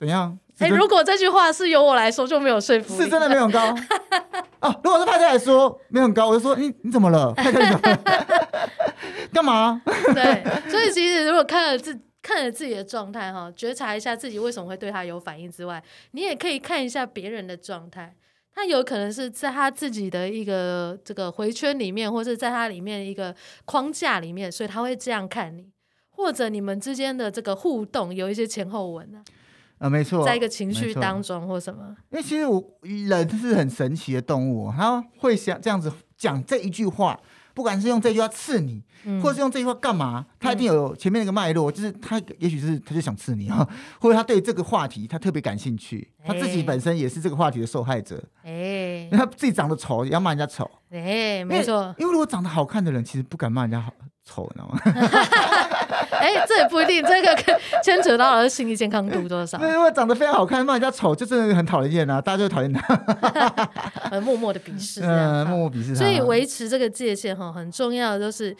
[0.00, 0.36] 怎样？
[0.58, 3.72] 哎、欸，如果这句话是由我来说，就没有说服力，是真的没有很高
[4.58, 4.80] 哦。
[4.82, 7.32] 如果是派特来说没有很高，我就说，你你怎么了？
[7.34, 7.96] 派特你怎么了？
[9.32, 9.80] 干嘛？
[10.12, 18.12] 对，所以其实如果看了自看了自己的状态哈，觉察一下自己为什么会对他有反应之外，你也可以看一下别人的状态，
[18.52, 23.32] 他有可能是在他自己的一个这个回圈里面，或是在他里面一个
[23.66, 25.70] 框架里面，所以他会这样看你。
[26.20, 29.24] 或者你们之间的这个互动有一些前后文啊，
[29.78, 31.96] 啊，没错，在一个情绪当中或什么。
[32.10, 37.18] 因为其实我人是很神奇的动物，他会想这样子讲这一句话，
[37.54, 43.68] 不管是用这句话刺你，嗯、或是用这句话干嘛，他一定有前面那个脉络，就是他也许是他就想刺你啊，
[44.00, 53.92] 或者他对这个话题他特别感兴趣，他自己本身也是这个话题的受害者，哎、他自己长得丑也要骂人家丑，哎、欸，没错，因为如果长得好看的人其实不敢骂人家好
[54.24, 54.80] 丑，你知道吗？
[56.20, 59.58] 哎、欸，这也不一定，这个牵扯到了心理健康度多少？
[59.66, 62.20] 因为长得非常好看，骂人家丑，就真的很讨厌啊！
[62.20, 65.98] 大家就讨厌他，默默的鄙视，嗯，默默鄙视他。
[65.98, 68.54] 所以维持这个界限哈，很重要的就是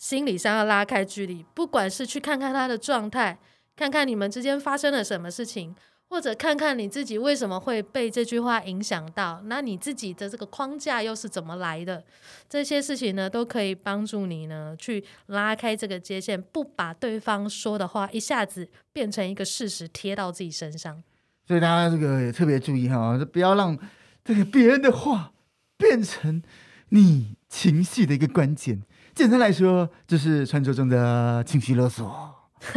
[0.00, 3.38] 心理上要拉开距离，不管是去看看他的状态，
[3.76, 5.76] 看看你们之间发生了什么事情。
[6.12, 12.02] 或者看看你自己为什么会被这句话影响到，那你自己的这个框架又是怎么来的？
[12.48, 21.00] 这些事情呢，都可以帮助你呢去拉开这个界限，不把对方说的话一下子变成一个事实贴到自己身上。
[21.46, 23.78] 所以大家这个也特别注意哈，不要让
[24.24, 25.32] 这个别人的话
[25.76, 26.42] 变成
[26.88, 28.82] 你情绪的一个关键。
[29.14, 32.34] 简单来说，就是传说中的情绪勒索。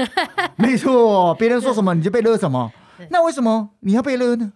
[0.56, 2.72] 没错，别人说什么你就被勒什么。
[3.10, 4.54] 那为什么你要被勒呢？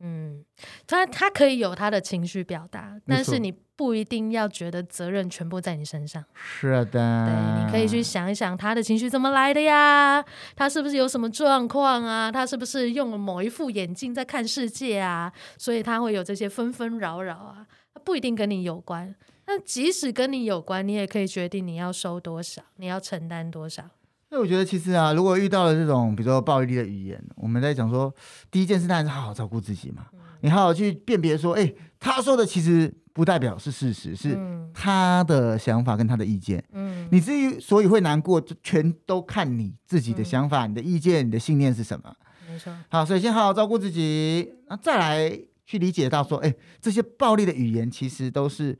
[0.00, 0.44] 嗯，
[0.86, 6.22] 他他可以有他的情绪表达，但是你不一定要觉得责任全部在你身上。
[6.34, 10.22] 是的，对，你可以去想一想他的情绪怎么来的呀？
[10.56, 12.30] 他是不是有什么状况啊？
[12.30, 15.32] 他是不是用了某一副眼镜在看世界啊？
[15.56, 17.66] 所以他会有这些纷纷扰扰啊？
[17.94, 19.14] 他不一定跟你有关，
[19.44, 23.84] 但即使跟你有关，你也可以决定你要收多少，你要承担多少。
[24.30, 28.12] 那我觉得其实啊，如果遇到了这种比如说暴力的语言，我们在讲说，
[28.50, 30.06] 第一件事当然是好好照顾自己嘛。
[30.12, 34.36] 嗯、你好好去辨别说，哎、欸，他说的其实不代表是事实，是
[34.72, 36.64] 他的想法跟他的意见。
[36.72, 42.12] 嗯，你至于所以会难过，就全都看你自己的想法、嗯、你的意见、你的信念是什么。
[42.48, 42.74] 没错。
[42.88, 48.76] 好，所以先好好照顾自己，那再来去理解到说，哎、欸，这些暴力的语言其实都是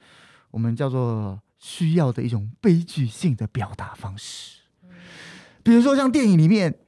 [0.55, 4.61] 我们叫做需要的一种悲剧性的表达方式。
[5.65, 6.79] 比如说像电影里面，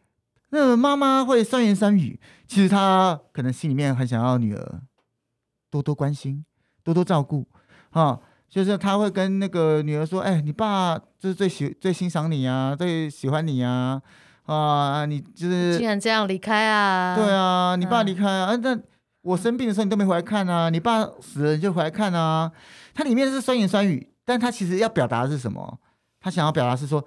[0.50, 4.80] 那妈妈会三言三语，其实她可能心里面很想要女儿
[5.68, 6.44] 多多关心、
[6.84, 7.44] 多多照顾，
[7.90, 14.00] 啊，就是她会跟那个女儿说：“哎，你爸就是最喜最欣赏你啊，最喜欢你啊，
[14.44, 17.16] 啊，你就是竟然这样离开啊？
[17.16, 18.80] 对啊，你爸离开啊，那、啊、
[19.26, 22.50] 我生病的时候你都没回来看啊，你爸死了你就回来看啊。”
[22.94, 25.78] 它里面是酸言酸语，但他其实要表达的是什么？
[26.20, 27.06] 他想要表达是说。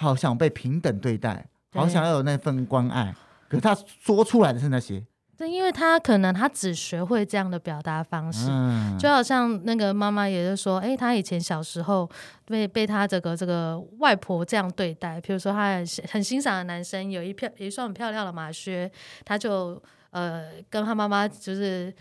[0.00, 3.12] 好想被平等对待，好想要有那份关爱，
[3.48, 5.04] 可是他说出来的是那些。
[5.36, 12.08] 对，因为他可能他只学会这样的表达方式，嗯、就好像那个妈妈也是说，哎，他以前小时候
[12.44, 18.88] 被被他这个这个外婆这样对待，比如说他很很欣赏的男生有一漂有一双很漂亮的马靴，
[19.24, 21.94] 他就呃跟他妈妈就是。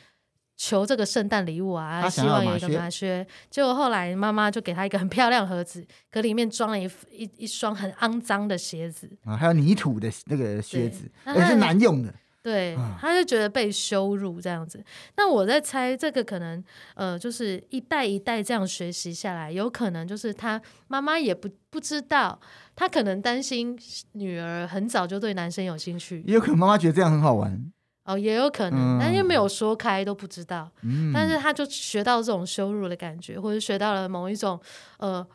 [0.60, 3.24] 求这个圣诞礼物啊，希望有一个马靴。
[3.48, 12.12] 结果后来妈妈就给他一个很漂亮盒子，可里面装了一一一双很肮脏的鞋子啊，还有泥土的那个靴子，也是难用的。
[12.42, 14.84] 对，他就觉得被羞辱这样子。
[15.16, 16.64] 那我在猜，这个可能
[16.96, 22.40] 呃，就是一代一代这样学习下来，有可能就是他妈妈也不不知道，
[22.76, 23.78] 他可能担心
[24.14, 27.72] 女儿很早就对男生有兴趣，也有可能妈妈觉得这样很好玩。
[28.08, 30.72] 哦，也有可能，但又没有说开都不知道。
[30.82, 34.58] 嗯，但是他就学到这种羞辱的感觉，或者学到了某一种，
[34.98, 35.28] 呃，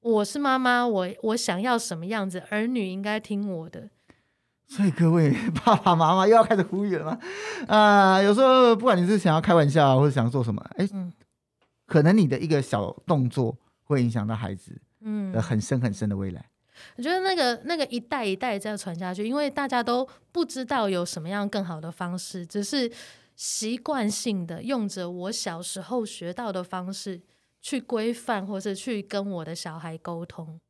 [0.00, 3.90] 我是妈妈，我我想要什么样子，儿女应该听我的。
[4.68, 7.18] 所以各位 爸爸妈妈又要开始呼吁了吗？
[7.66, 11.12] 啊、呃，有时候不管你是想要开玩笑或者想要做什么，哎，嗯，
[11.86, 16.46] 可能你的一个小动作会影响到孩子，嗯，很深很深的未来。
[16.96, 22.90] 我觉得那个那个一代一代这样传下去，因为大家都不知道有什么样更好的方式，只是
[23.34, 27.20] 习惯性的用着我小时候学到的方式
[27.60, 30.60] 去规范或者去跟我的小孩沟通，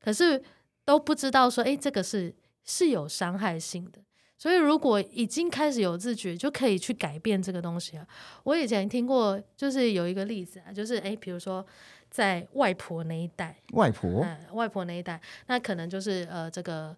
[0.00, 0.42] 可是
[0.84, 4.00] 都不知道说，哎，这个是是有伤害性的。
[4.36, 8.06] 所以如果已经开始有自觉，就可以去改变这个东西了。
[8.42, 11.64] 我以前听过，就是有一个例子啊，就是哎，比如说。
[12.12, 16.94] 在外婆那一代，外婆，嗯，外婆那一代，那可能就是呃，这个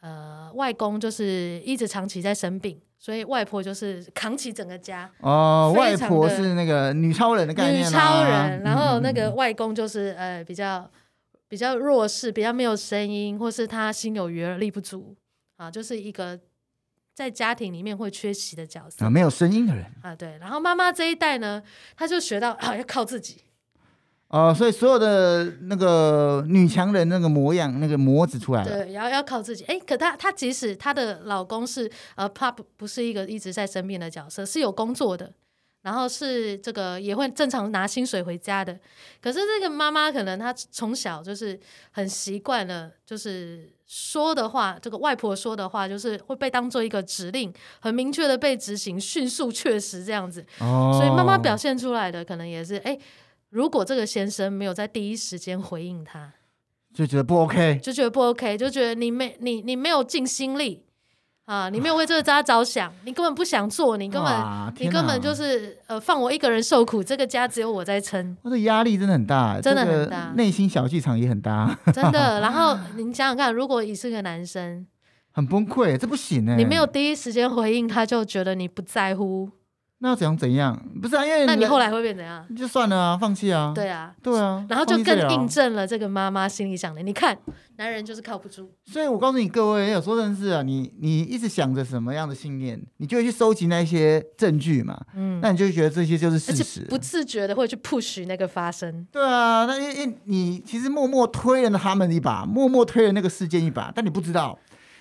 [0.00, 5.12] 呃，外公就是一直长期在生病，所以外婆就是扛起整个家。
[5.20, 10.90] 哦，外婆是那个女超人的概念，啊，女超人，然后那个外公就是呃，比较
[11.46, 15.14] 比较弱势，比较没有声音，或是他心有余而力不足
[15.56, 16.40] 啊，就是一个
[17.12, 20.38] 在家庭里面会缺席的角色，啊，没有声音的人啊，对。
[20.38, 21.62] 然后妈妈这一代呢，
[21.94, 23.42] 她就学到啊，要靠自己。
[24.30, 28.84] 哦、呃，所以所有的那个女强人那个模样，那个模子出来了。
[28.84, 29.64] 对，要要靠自己。
[29.64, 35.32] 哎，可她她即使她的老公是呃，她不不是一个一直在生病的角色，是有工作的，
[35.82, 38.78] 然后是这个也会正常拿薪水回家的。
[39.20, 41.58] 可是这个妈妈可能她从小就是
[41.90, 50.46] 很习惯了，就是说的话，这个外婆说的话，就是会被当做一个指令，很明确的被执行，迅速确实这样子。
[50.60, 50.96] 哦。
[50.96, 52.96] 所以妈妈表现出来的可能也是哎。
[53.50, 56.32] 如果这个先生没有在第一时间回应他，
[56.94, 60.84] 就觉得不 OK，就觉得不 OK，就觉得你没你你没有尽心力
[61.46, 64.32] 啊，你没有为这个家着想， 你根本不想做，你根本
[64.78, 68.36] 你根本就是呃放我一个人受苦，这个家只有我在撑。
[68.42, 72.38] 我的压力真的很大，真的很大，内心小剧场也很大，真的。
[72.42, 74.86] 然后你想想看，如果你是个男生，
[75.32, 79.50] 很崩溃，这不行哎，你没有第一时间回应，他就觉得你不在乎。
[80.02, 80.74] 那要怎样怎样？
[81.00, 82.42] 不是啊，因为那你后来会变怎样？
[82.56, 83.72] 就算了啊，放弃啊。
[83.74, 87.02] 对啊，对啊，然后就更印证了这个妈妈心里想的。
[87.02, 87.36] 你看，
[87.76, 88.70] 男人就是靠不住。
[88.86, 94.98] 所以我告诉你各位，有时候真的是啊，你你一直想着什么样的信念，你就会去收集那些证据嘛。
[95.14, 99.06] 嗯，那你就会觉得这些就是事实，不自觉的会去 push 那个发生。
[99.12, 104.58] 对啊，那因为你其实默默推了他们一把，默默推了那个事件一把，但你不知道。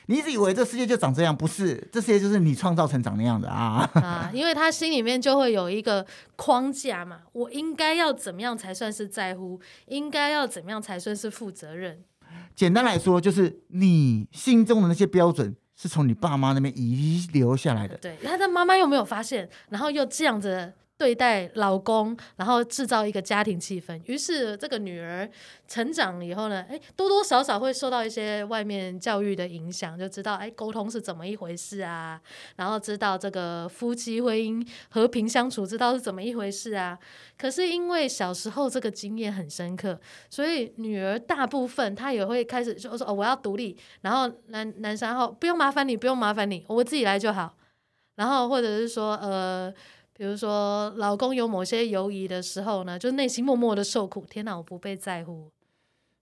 [0.09, 1.87] 你一直以为这世界就长这样，不是？
[1.91, 3.87] 这世界就是你创造成长那样的啊！
[3.93, 6.03] 啊，因为他心里面就会有一个
[6.35, 9.61] 框架嘛，我应该要怎么样才算是在乎？
[9.85, 12.03] 应该要怎么样才算是负责任？
[12.55, 17.95] 简单来说，就是你心中的那些标准是从你爸妈那边遗留下来的。
[17.97, 20.73] 对，他的妈妈又没有发现，然后又这样子。
[20.99, 23.97] 对待老公，然后制造一个家庭气氛。
[24.05, 25.27] 于是这个女儿
[25.65, 32.19] 成长以后呢，哎，多多少少会受到一些外面教育的影响，就知道哎，沟通是怎么一回事啊，
[32.57, 36.99] 然后知道这个夫妻婚姻和平相处，知道是怎么一回事啊。
[37.37, 39.97] 可是因为小时候这个经验很深刻，
[40.29, 43.77] 所以女儿大部分她也会开始就说哦，我要独立。
[44.01, 47.55] 然后男男生后不用麻烦你，不用麻烦你，我自己来就好。
[48.17, 49.73] 然后或者是说呃。
[50.19, 54.25] 比如说，老公有某些犹疑的时候呢，就内心默默的受苦。
[54.29, 55.49] 天哪，我不被在乎。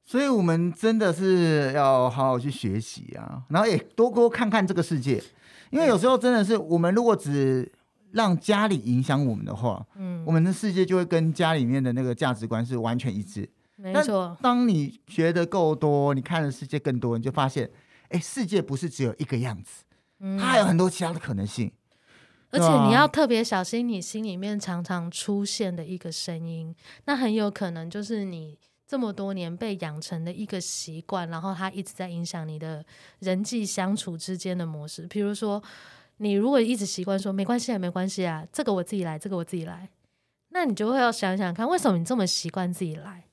[0.05, 5.19] 所以，我们真的是要好好去学习啊，然后也多多看看这个世界。
[5.71, 7.71] 因为有时候真的是，我们如果只
[8.11, 13.49] 让家里影响我们的话，嗯，我们的世界就会跟家里面的那个价值观是完全一致。
[13.77, 14.37] 没错。
[14.43, 17.67] 当你学的够多，你看的世界更多，你就发现，
[18.09, 19.83] 哎，世界不是只有一个样子，
[20.39, 21.71] 它还有很多其他的可能性。
[22.49, 26.73] 而且你要特别小心，你心里面常常出现的一个声音，
[27.05, 32.83] 那很有可能就是你这么多年被养成的一个习惯，然后它一直在影响你的
[33.19, 35.05] 人际相处之间的模式。
[35.07, 35.61] 比如说，
[36.17, 39.89] 你如果一直习惯说没关系啊，没关系啊，这个我自己来，这个我自己来，
[40.51, 43.25] 那你就会要想想看，为什么你这么习惯自己来？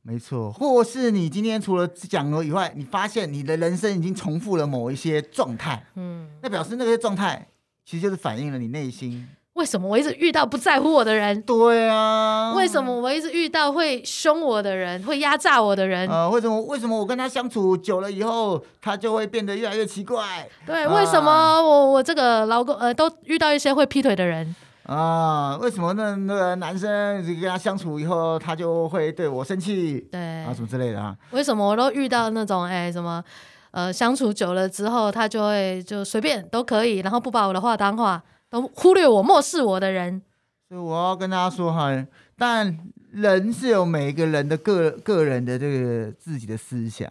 [0.00, 7.46] 没错，或是你今天除了讲了以外，你发现你的人生已经重复了某一些状态，嗯，那表示那些状态。
[7.90, 9.26] 其实就是反映了你内心。
[9.54, 11.42] 为什么我一直遇到不在乎我的人？
[11.42, 12.54] 对啊。
[12.54, 16.08] 为什么我一直遇到会凶我的人，会压榨我的人？
[16.08, 16.62] 呃，为什么？
[16.66, 20.48] 为什么我跟他相处久了以后，他就会变得越来越奇怪？
[20.64, 24.54] 对，为什么我我这个老公呃都遇到一些会劈腿的人？
[24.84, 29.98] 啊，为什么那那个男生跟他相处以后，他就会对我生气？
[30.12, 31.16] 对啊，什么之类的啊？
[31.32, 33.22] 为什么我都遇到那种哎什么？
[33.72, 40.20] 呃，相处久了之后，他就会就随便都可以，然后不把我的话当话，都忽略我、漠视我的人。
[40.68, 41.90] 所以我要跟大家说哈，
[42.36, 42.78] 但
[43.10, 47.08] 人是有每一个人的个个人的这个自己的思想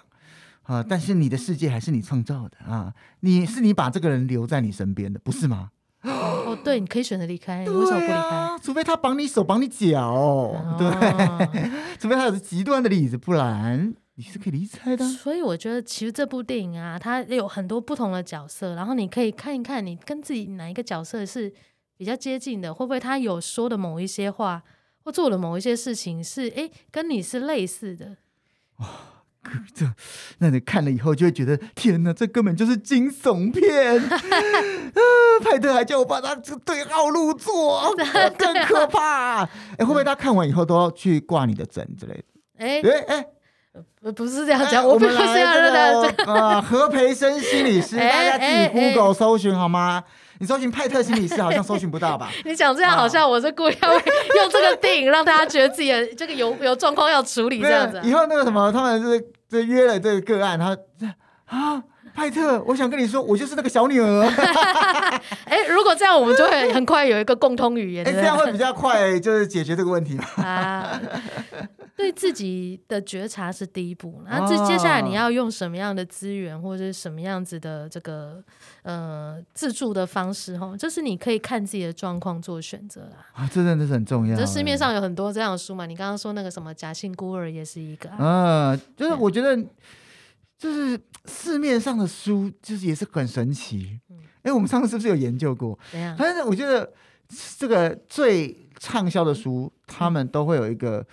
[0.64, 5.72] 啊，但是你的世界还是你创造的啊，你是你把这个人留在你身边的，不是吗？
[6.04, 8.58] 哦，对，你可以选择离开， 你为什么不离开？
[8.62, 10.90] 除非他绑你手、绑你脚，哦、对，
[12.00, 13.94] 除非他有极端的例子，不然。
[14.20, 21.50] 你是可以离开的，所以我觉得其实这部电影啊，它有很多不同的角色，然后你可以看一看，你跟自己哪一个角色是
[21.96, 24.62] 比较接近的，会不会他有说的某一些话，
[25.06, 28.18] 或做的某一些事情是哎跟你是类似的。
[28.80, 28.88] 哇，
[29.74, 29.86] 这
[30.40, 34.20] 那你看了以后就会觉得天哪，这根本就是惊悚片 啊！
[35.42, 37.96] 派特还叫我把他这对号入座，
[38.38, 39.46] 更可怕。
[39.46, 42.24] 哎，会不会他看完以后都要去挂你的诊之类的？
[42.58, 43.26] 哎哎哎。
[44.02, 46.12] 不不是这样讲，欸、我不是这样的。
[46.18, 50.04] 这个呃， 何培生心理师，欸、大家自己 Google 搜寻好吗？
[50.06, 52.30] 欸、你搜寻派特心理师，好像搜寻不到吧？
[52.46, 58.00] 你讲这样好像我是故意要用这个电影让大家觉得自己的这个有有状况要处理这样子。
[58.04, 60.76] 以后那个什么，他们是就约了这个个案，他
[61.46, 61.84] 啊，
[62.16, 64.24] 派特，我想跟你说，我就是那个小女儿。
[65.46, 68.06] 哎、欸，如果这样，我们就会很快有一个共通语言。
[68.08, 70.26] 哎、欸，这样会比较快，就是解决这个问题嘛。
[70.44, 71.00] 啊
[72.00, 78.42] 对自己的觉察是第一步，那这接下来你要用什么样的资源或者是什么样子的这个
[78.84, 83.28] 呃自助的方式哈，就是你可以看自己的状况做选择啦。
[83.34, 84.34] 啊，这真的是很重要。
[84.34, 88.10] 这市面上有很多这样的书嘛，你刚刚说那个什么假性孤儿也是一个。
[88.12, 89.62] 啊，就是我觉得
[90.58, 94.00] 就是市面上的书就是也是很神奇。
[94.10, 95.78] 哎、嗯，我们上次是不是有研究过？
[95.92, 96.16] 怎样？
[96.16, 96.90] 反正我觉得
[97.58, 101.06] 这个最畅销的书，他们都会有一个。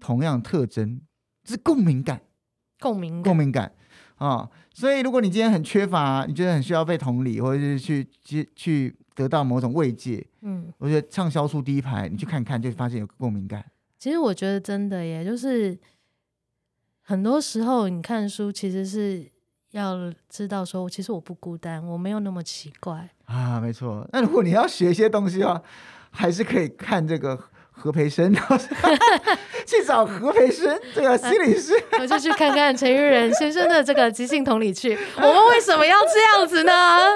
[0.00, 1.00] 同样特征
[1.44, 2.20] 是共鸣感，
[2.80, 3.72] 共鸣，共鸣感。
[4.16, 4.48] 啊。
[4.72, 13.64] 所以如果你今天很缺乏，你觉得很需要被同理，或者是去去去得到某种慰藉，嗯，我觉得畅销书第一排，你去看看，就发现有共鸣感。
[13.98, 15.76] 其实我觉得真的耶，就是
[17.02, 19.28] 很多时候你看书，其实是
[19.72, 23.58] 要知道说，其实我不孤单，我没有那么奇怪啊。
[23.58, 25.60] 没错，那如果你要学一些东西的话，
[26.10, 27.36] 还是可以看这个。
[27.80, 28.34] 何培生，
[29.64, 34.98] 去找何培生这个心理师， 我就去看看陈玉仁先生的这个即兴同理去。
[35.16, 36.72] 我们为什么要这样子呢？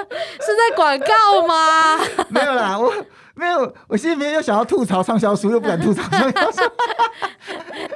[0.09, 1.99] 是在广告吗？
[2.29, 2.93] 没有啦，我
[3.35, 6.61] 没有，我心里面又想要吐槽畅销书，又不敢吐槽畅销书，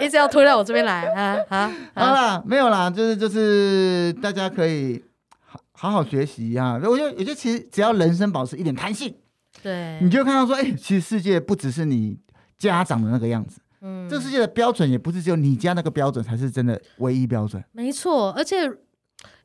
[0.01, 1.71] 一直要推到我这边来啊啊！
[1.95, 5.01] 好啦，没有啦，就是就是大家可以
[5.45, 6.79] 好好好学习啊。
[6.83, 9.15] 我觉得，我觉得其实只要人生保持一点弹性，
[9.63, 12.17] 对，你就看到说，哎、欸，其实世界不只是你。
[12.57, 17.63] 家长的那个样子，嗯，这个世界的标准也不是只有你家那个标准才是真的唯一标准。
[17.71, 18.71] 没错，而且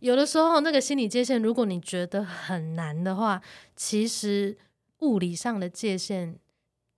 [0.01, 3.41] 有的时候那个心理界限，如果你觉得很难的话，
[3.77, 4.57] 其实
[5.01, 6.37] 物理上的界限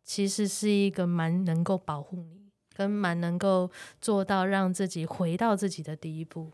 [0.04, 6.52] 其实是一个蛮能够保护你，跟蛮能够做到让自己回到自己的第一步。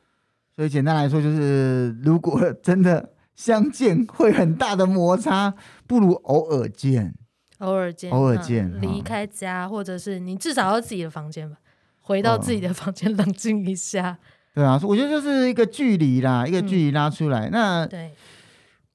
[0.56, 5.54] 所以简单来说，就是如果真的相见会很大的摩擦，
[5.86, 7.14] 不如偶尔见。
[7.60, 11.56] 偶尔见，偶尔见，离开家，或者是你至少要自己的房间吧，
[12.00, 14.18] 回到自己的房间冷静一下。
[14.52, 17.48] 对啊，我觉得就是一个距离啦，一个距离拉出来。
[17.50, 18.10] 那对，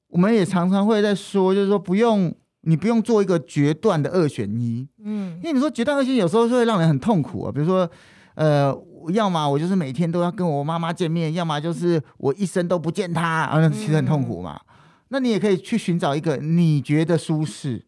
[0.08, 7.50] 我们也常常会在说，就是说不用你不用做一个决断的二选一，嗯，因为你说决断二选一有时候是会让人很痛苦啊。
[7.50, 7.90] 比如说，
[8.34, 8.76] 呃，
[9.14, 14.60] 要么我就是每天都要跟我妈妈见面，要么就是我一生都不见她，啊，那其实很痛苦嘛。
[15.08, 17.86] 那你也可以去寻找一个你觉得舒适。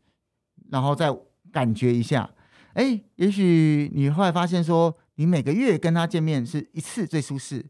[0.71, 1.14] 然后再
[1.53, 2.29] 感觉一下，
[2.75, 7.64] 哎，也许你后来发现说，你每个月跟他见面是一次最舒适，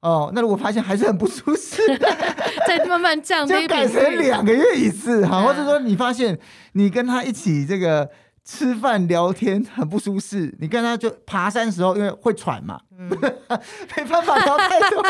[0.00, 1.82] 哦，那如果发现还是很不舒适，
[2.66, 6.38] 再慢慢降低，就改成两个月一次哈，或者说你发现
[6.72, 8.10] 你跟他一起这个。
[8.44, 13.08] 吃饭聊天很不舒适，你跟他就爬山的时候，因为会喘嘛，嗯、
[13.96, 15.02] 没办法聊太多，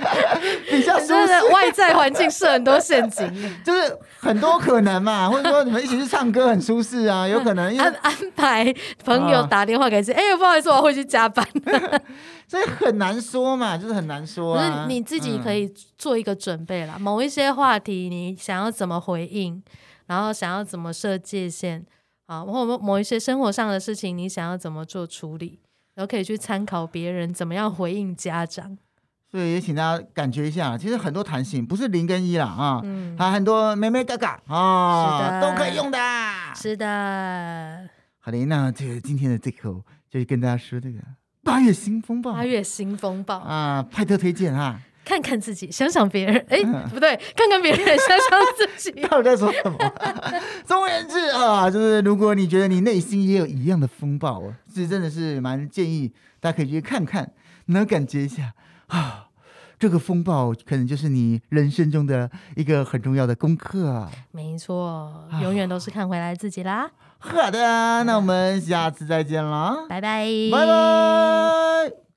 [0.68, 1.52] 比较舒适。
[1.52, 3.32] 外在环境设很多陷阱，
[3.64, 8.74] 就是很多可能嘛，或者说你们一起去唱歌很舒适啊，有可能因为安安排
[9.04, 11.46] 朋友打电话给谁，哎、啊欸，不好意思，我会去加班，
[12.48, 14.68] 所以很难说嘛，就是很难说、啊。
[14.68, 19.62] 就是你自己可以做一个准备啦，嗯、某一些话题你想要怎么回应，
[20.06, 21.86] 然后想要怎么设界限。
[22.32, 25.60] 啊，或某某一些生活上的事情，你想要怎么做处理，
[25.94, 28.78] 然后可以去参考别人怎么样回应家长。
[29.30, 35.98] 所以也请大家感觉一下，其实很多弹性不是零跟一啦啊，嗯，还很多眉眉角角啊，都可以用的。
[36.54, 37.88] 是的。
[38.18, 40.98] 好的，那这个今天的最后就跟大家说这个
[41.42, 44.80] 八月新风暴，八月新风暴啊，派特推荐哈。
[45.04, 49.00] 看看自己，想想别人， 哎、欸，不对，看看别人，想想自己。
[49.08, 49.78] 到底在说什么？
[50.64, 57.32] 总而言之啊，就是如果你觉得你内心也有一样的风暴啊，这真的是蛮建议大家可以去看看，
[57.66, 58.52] 能感觉一下
[58.88, 59.26] 啊，
[59.78, 64.10] 这个风暴可能就是你人生中的一个很重要的功课啊。
[64.30, 66.88] 没错，永远都是看回来自己啦。
[67.18, 72.11] 好的，那我们下次再见了，拜拜，拜拜。